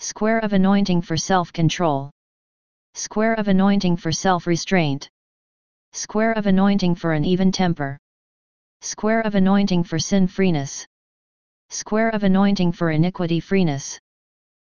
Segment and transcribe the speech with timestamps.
[0.00, 2.10] Square of anointing for self-control.
[2.94, 5.10] Square of anointing for self-restraint.
[5.92, 7.98] Square of anointing for an even temper.
[8.80, 10.86] Square of anointing for sin-freeness.
[11.70, 13.98] Square of anointing for iniquity-freeness.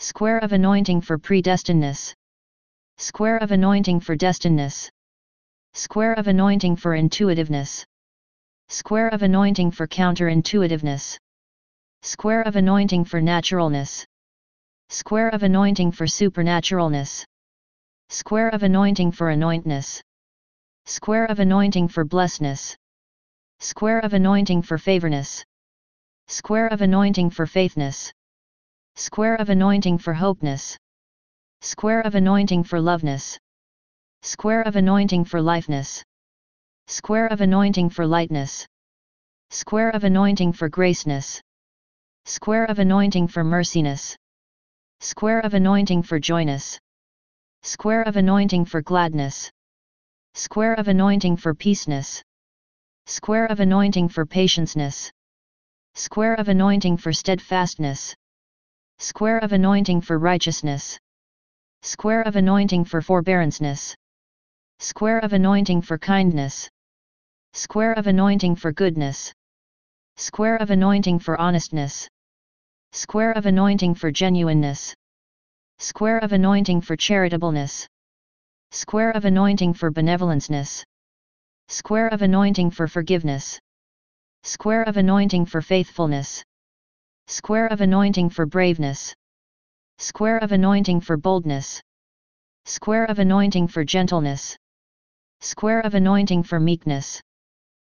[0.00, 2.12] Square of anointing for predestinedness.
[2.98, 4.90] Square of anointing for destinedness.
[5.74, 7.84] Square of anointing for intuitiveness.
[8.68, 11.16] Square of anointing for counterintuitiveness.
[12.02, 14.04] Square of anointing for naturalness.
[14.94, 17.24] Square of anointing for supernaturalness.
[18.10, 20.00] Square of anointing for anointness.
[20.86, 22.76] Square of anointing for blessedness.
[23.58, 25.44] Square of anointing for favorness.
[26.28, 28.12] Square of anointing for faithness.
[28.94, 30.78] Square of anointing for hopeness.
[31.60, 33.36] Square of anointing for loveness.
[34.22, 36.04] Square of anointing for lifeness.
[36.86, 38.64] Square of anointing for lightness.
[39.50, 41.40] Square of anointing for graceness.
[42.26, 44.16] Square of anointing for merciness.
[45.04, 46.80] Square of anointing for joyness.
[47.62, 49.50] Square of anointing for gladness.
[50.32, 52.22] Square of anointing for peaceness.
[53.04, 55.12] Square of anointing for patienceness.
[55.94, 58.14] Square of anointing for steadfastness.
[58.98, 60.98] Square of anointing for righteousness.
[61.82, 63.94] Square of anointing for forbearanceness.
[64.78, 66.70] Square of anointing for kindness.
[67.52, 69.34] Square of anointing for goodness.
[70.16, 72.08] Square of anointing for honestness.
[72.96, 74.94] Square of anointing for genuineness.
[75.80, 77.88] Square of anointing for charitableness.
[78.70, 80.84] Square of anointing for benevolenceness.
[81.66, 83.58] Square of anointing for forgiveness.
[84.44, 86.44] Square of anointing for faithfulness.
[87.26, 89.12] Square of anointing for braveness.
[89.98, 91.82] Square of anointing for boldness.
[92.64, 94.56] Square of anointing for gentleness.
[95.40, 97.20] Square of anointing for meekness.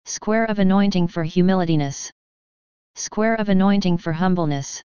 [0.05, 2.13] Square of anointing for humilityness.
[2.97, 4.81] Square of anointing for humbleness.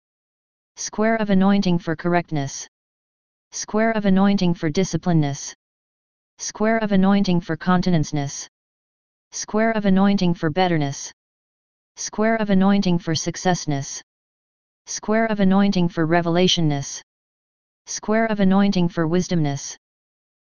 [0.76, 2.68] Square of anointing for correctness.
[3.52, 5.54] Square of anointing for disciplineness.
[6.38, 8.46] Square of anointing for continenceness.
[9.32, 11.12] Square of anointing for betterness.
[11.96, 14.02] Square of anointing for successness.
[14.84, 17.00] Square of anointing for revelationness.
[17.86, 19.78] Square of anointing for wisdomness.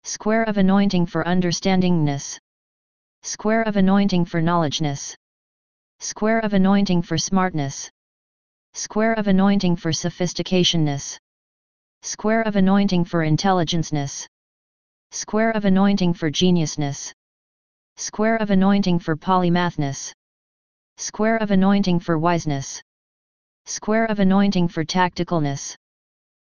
[0.03, 2.39] Square of anointing for understandingness.
[3.23, 5.15] Square of anointing for knowledgeness.
[5.99, 7.89] Square of anointing for smartness.
[8.73, 11.17] Square of anointing for sophisticationness.
[12.03, 14.27] Square of anointing for intelligenceness.
[15.11, 17.11] Square of anointing for geniusness.
[17.95, 20.13] Square of anointing for polymathness.
[20.97, 22.79] Square of anointing for wiseness.
[23.65, 25.75] Square of anointing for tacticalness.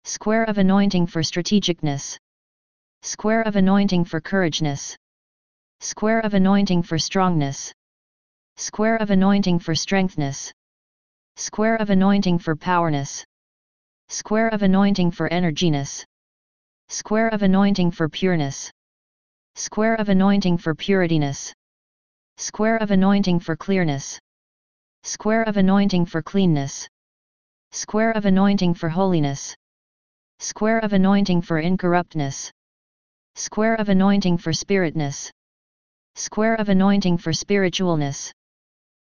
[0.04, 2.16] Square of anointing for strategicness.
[3.02, 4.96] Square of anointing for courageness.
[5.80, 7.74] Square of anointing for strongness.
[8.58, 10.52] Square of anointing for strengthness.
[11.36, 13.26] Square of anointing for powerness.
[14.10, 16.06] Square of anointing for energiness.
[16.90, 18.70] Square of anointing for pureness.
[19.56, 21.54] Square of anointing for purityness.
[22.38, 24.20] Square of anointing for clearness.
[25.04, 26.88] Square of anointing for cleanness.
[27.72, 29.56] Square of anointing for holiness.
[30.40, 32.52] Square of anointing for incorruptness.
[33.36, 35.32] Square of anointing for spiritness.
[36.16, 38.32] Square of anointing for spiritualness.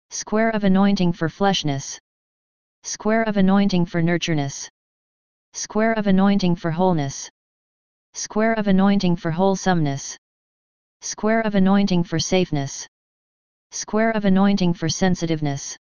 [0.09, 1.99] Square of anointing for fleshness.
[2.83, 4.69] Square of anointing for nurtureness.
[5.53, 7.29] Square of anointing for wholeness.
[8.13, 10.17] Square of anointing for wholesomeness.
[11.01, 12.88] Square of anointing for safeness.
[13.71, 15.77] Square of anointing for sensitiveness.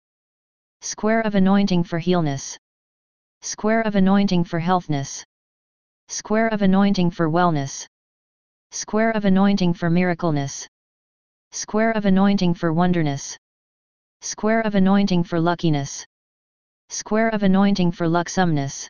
[0.81, 2.57] Square of anointing for healness.
[3.41, 5.23] Square of anointing for healthness.
[6.09, 7.87] Square of anointing for wellness.
[8.71, 10.67] Square of anointing for miracleness.
[11.51, 13.37] Square of anointing for wonderness.
[14.25, 16.03] Square of anointing for luckiness.
[16.89, 18.89] Square of anointing for lucksomeness.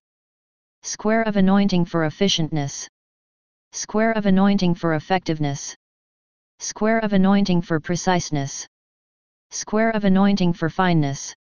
[0.83, 2.87] Square of anointing for efficientness.
[3.73, 5.75] Square of anointing for effectiveness.
[6.59, 8.65] Square of anointing for preciseness.
[9.51, 11.33] Square of anointing for fineness.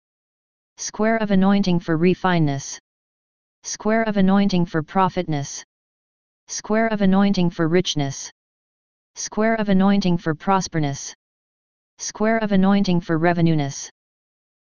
[0.76, 2.80] Square of anointing for refineness.
[3.62, 5.62] Square of anointing for profitness.
[6.48, 8.32] Square of anointing for richness.
[9.14, 11.14] Square of anointing for prosperness.
[11.98, 13.90] Square of anointing for revenueness.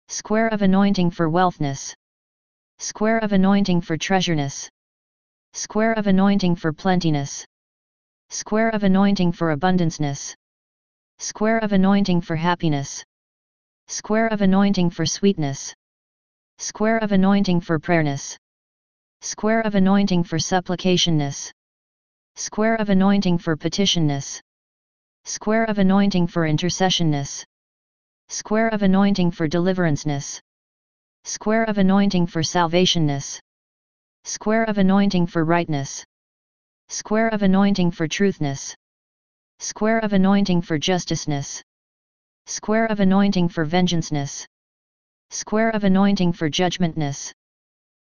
[0.09, 1.95] Square of anointing for wealthness.
[2.79, 4.69] Square of anointing for treasureness.
[5.53, 7.45] Square of anointing for plentiness.
[8.31, 10.35] Square of anointing for abundanceness.
[11.19, 13.05] Square of anointing for happiness.
[13.89, 15.75] Square of anointing for sweetness.
[16.59, 18.37] Square of anointing for prayerness.
[19.21, 21.51] Square of anointing for supplicationness.
[22.37, 24.41] Square of anointing for petitionness.
[25.29, 27.45] Square of anointing for intercessionness.
[28.31, 30.41] Square of anointing for deliveranceness.
[31.25, 33.39] Square of anointing for salvationness.
[34.25, 36.03] Square of anointing for rightness.
[36.89, 38.75] Square of anointing for truthness.
[39.59, 41.63] Square of anointing for justiceness.
[42.47, 44.47] Square of anointing for vengeanceness.
[45.29, 47.33] Square of anointing for judgmentness.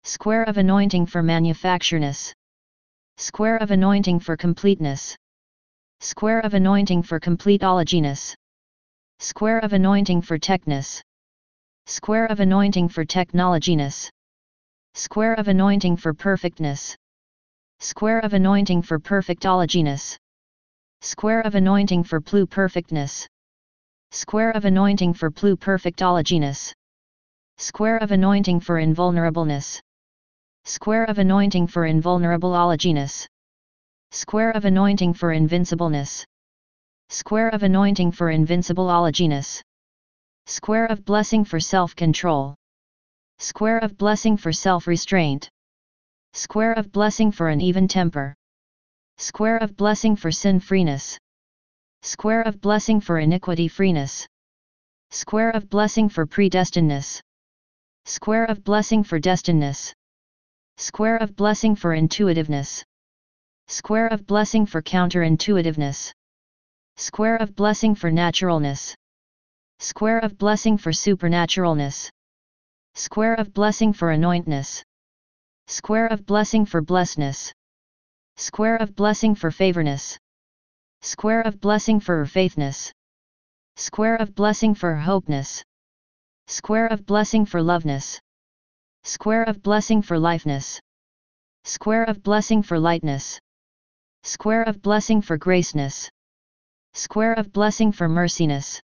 [0.03, 2.33] Square of anointing for manufactureness.
[3.15, 5.15] Square of anointing for completeness.
[6.01, 8.35] Square of anointing for complete completeologyness.
[9.19, 11.01] Square of anointing for techness.
[11.87, 14.09] Square of anointing for technologyness.
[14.93, 16.95] Square of anointing for perfectness.
[17.79, 20.17] Square of anointing for perfectologyness.
[21.01, 23.27] Square of anointing for pluperfectness.
[24.11, 26.73] Square of anointing for pluperfectologyness.
[27.57, 29.79] Square of anointing for invulnerableness.
[30.65, 33.27] Square of anointing for invulnerableologyness.
[34.11, 36.25] Square of anointing for invincibleness.
[37.09, 39.61] Square of anointing for invincibleologyness.
[40.47, 42.55] Square of blessing for self-control.
[43.39, 45.49] Square of blessing for self-restraint.
[46.33, 48.35] Square of blessing for an even temper.
[49.17, 51.17] Square of blessing for sin-freeness.
[52.01, 54.27] Square of blessing for iniquity-freeness.
[55.11, 57.21] Square of blessing for predestinedness.
[58.05, 59.93] Square of blessing for destinedness.
[60.77, 62.83] Square of blessing for intuitiveness.
[63.67, 66.11] Square of blessing for counterintuitiveness.
[66.97, 68.95] Square of blessing for naturalness.
[69.79, 72.09] Square of blessing for supernaturalness.
[72.93, 74.83] Square of blessing for anointness.
[75.67, 77.51] Square of blessing for blessedness.
[78.37, 80.17] Square of blessing for favorness.
[81.01, 82.93] Square of blessing for faithness.
[83.77, 85.63] Square of blessing for hopeness.
[86.47, 88.19] Square of blessing for loveness.
[89.03, 90.79] Square of blessing for lifeness.
[91.63, 93.39] Square of blessing for lightness.
[94.27, 96.09] Square of blessing for graceness.
[96.95, 98.81] Square of blessing for merciness.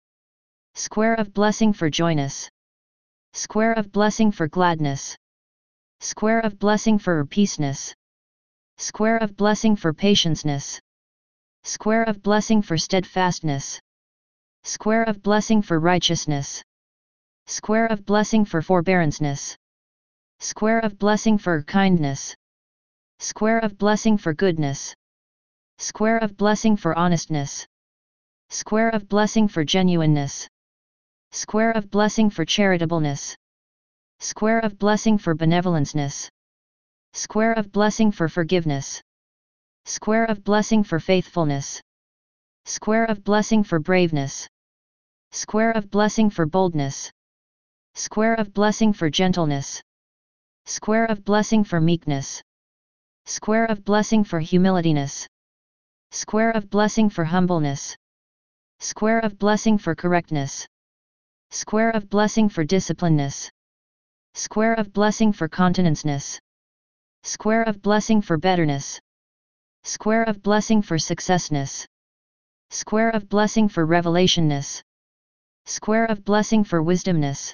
[0.75, 2.49] Square of blessing for joyness.
[3.33, 5.17] Square of blessing for gladness.
[5.99, 7.93] Square of blessing for peaceness.
[8.77, 10.79] Square of blessing for patienceness.
[11.65, 13.77] Square of blessing for steadfastness.
[14.63, 16.63] Square of blessing for righteousness.
[17.45, 19.57] Square of blessing for forbearanceness.
[20.39, 22.33] Square of blessing for kindness.
[23.19, 24.95] Square of blessing for goodness.
[25.77, 27.68] Square of blessing for honestness.
[28.50, 30.48] Square of blessing for genuineness.
[31.31, 33.36] Square of blessing for charitableness.
[34.19, 36.30] Square of blessing for benevolenceness.
[37.13, 39.01] Square of blessing for forgiveness.
[39.83, 41.81] Square of blessing for faithfulness.
[42.66, 44.48] Square of blessing for braveness.
[45.31, 47.12] Square of blessing for boldness.
[47.94, 49.81] Square of blessing for gentleness.
[50.66, 52.42] Square of blessing for meekness.
[53.25, 55.27] Square of blessing for humilityness.
[56.15, 57.97] Square of blessing for humbleness.
[58.79, 60.65] Square of blessing for correctness.
[61.51, 63.51] Square of blessing for disciplineness.
[64.33, 66.39] Square of blessing for continenceness.
[67.23, 68.97] Square of blessing for betterness.
[69.83, 71.85] Square of blessing for successness.
[72.69, 74.81] Square of blessing for revelationness.
[75.65, 77.53] Square of blessing for wisdomness.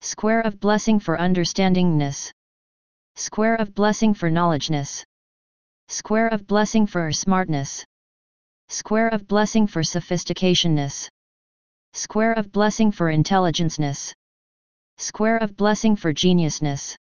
[0.00, 2.32] Square of blessing for understandingness.
[3.14, 5.04] Square of blessing for knowledgeness.
[5.90, 7.82] Square of blessing for smartness.
[8.68, 11.08] Square of blessing for sophisticationness.
[11.94, 14.12] Square of blessing for intelligenceness.
[14.98, 16.94] Square of blessing for geniusness.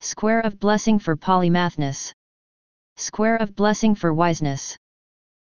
[0.00, 2.14] Square of blessing for polymathness.
[2.96, 4.74] Square of blessing for wiseness.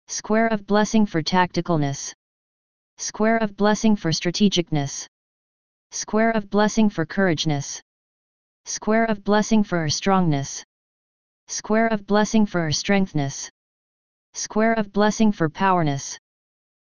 [0.08, 2.14] Square of blessing for tacticalness.
[2.98, 5.08] Square of blessing for strategicness.
[5.92, 7.82] Square of blessing for courageness.
[8.64, 10.64] Square of blessing for strongness.
[11.48, 13.52] Square of blessing for strengthness.
[14.34, 16.18] Square of blessing for powerness.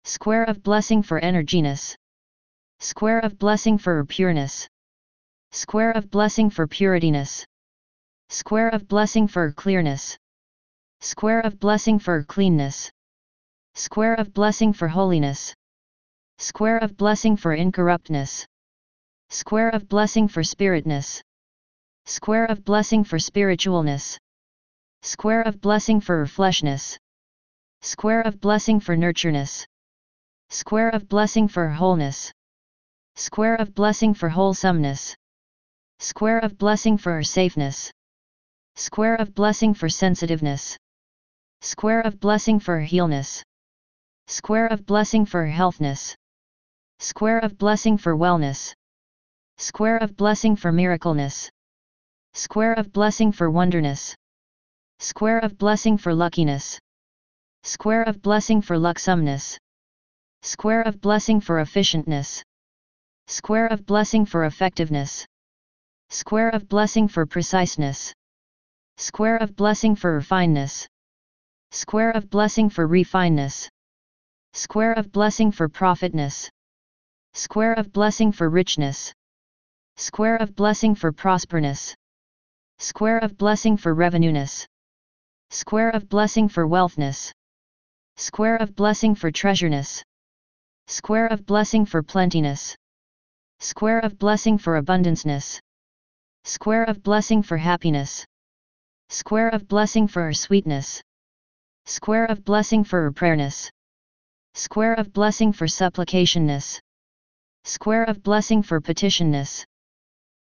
[0.06, 1.96] Square of blessing for energiness.
[2.80, 4.68] Square of blessing for pureness.
[5.51, 7.46] Square of blessing for purityness.
[8.30, 10.18] Square of blessing for clearness.
[11.01, 12.89] Square of blessing for cleanness.
[13.75, 15.54] Square of blessing for holiness.
[16.38, 18.46] Square of blessing for incorruptness.
[19.30, 21.22] Square of blessing for spiritness.
[22.06, 24.18] Square of blessing for spiritualness.
[25.08, 26.98] Square of blessing for fleshness.
[27.82, 29.66] Square of blessing for nurtureness.
[30.50, 32.34] Square of blessing for wholeness.
[33.16, 35.16] Square of blessing for wholesomeness.
[36.00, 37.90] Square of blessing for safeness.
[38.76, 40.76] Square of blessing for sensitiveness.
[41.62, 43.42] Square of blessing for healness.
[44.28, 46.16] Square of blessing for healthness.
[47.00, 48.74] Square of blessing for wellness.
[49.58, 51.50] Square of blessing for miracleness.
[52.34, 54.14] Square of blessing for wonderness.
[55.00, 56.80] Square of blessing for luckiness.
[57.63, 59.56] Square of blessing for lucksomeness.
[60.42, 62.42] Square of blessing for efficientness.
[63.27, 65.24] Square of blessing for effectiveness.
[66.10, 68.12] Square of blessing for preciseness.
[68.98, 70.88] Square of blessing for refineness.
[71.72, 73.70] Square of blessing for refineness.
[74.54, 76.50] Square of blessing for profitness.
[77.34, 79.13] Square of blessing for richness.
[79.96, 81.94] Square of blessing for prosperness.
[82.80, 84.66] Square of blessing for revenueness.
[85.50, 87.32] Square of blessing for wealthness.
[88.18, 90.04] Square of blessing for treasureness.
[90.88, 92.75] Square of blessing for plentiness.
[93.60, 95.60] Square of blessing for abundanceness.
[96.44, 98.25] Square of blessing for happiness.
[99.10, 101.01] Square of blessing for sweetness.
[101.86, 103.70] Square of blessing for prayerness.
[104.54, 106.80] Square of blessing for supplicationness.
[107.63, 109.63] Square of blessing for petitionness.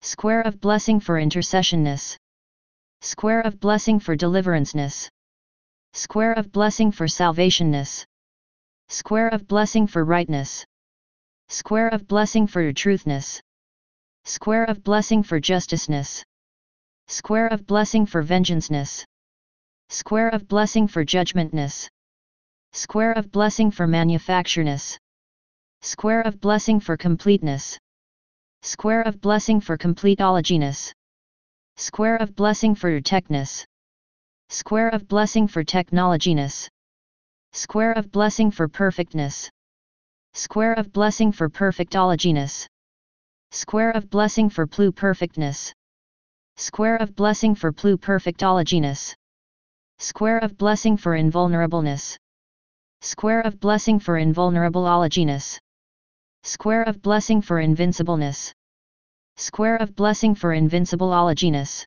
[0.02, 2.16] Square of blessing for intercessionness.
[3.02, 5.08] Square of blessing for deliveranceness.
[5.94, 8.04] Square of blessing for salvationness.
[8.90, 10.66] Square of blessing for rightness.
[11.48, 13.40] Square of blessing for truthness.
[14.26, 16.22] Square of blessing for justiceness.
[17.08, 19.04] Square of blessing for vengeanceness.
[19.88, 21.88] Square of blessing for judgmentness.
[22.72, 24.98] Square of blessing for manufactureness.
[25.80, 27.78] Square of blessing for completeness.
[28.62, 30.92] Square of blessing for completeologyness.
[31.80, 33.64] Square of blessing for techness.
[34.50, 36.68] Square of blessing for technologiness.
[37.54, 39.48] Square of blessing for perfectness.
[40.34, 42.66] Square of blessing for perfectologyness.
[43.50, 45.72] Square of blessing for pluperfectness.
[46.58, 49.14] Square of blessing for pluperfectologyness.
[49.98, 52.18] Square of blessing for invulnerableness.
[53.00, 55.56] Square of blessing for invulnerableologyness.
[56.42, 58.52] Square of blessing for invincibleness.
[59.40, 61.86] Square of blessing for invincible invincibleologyness.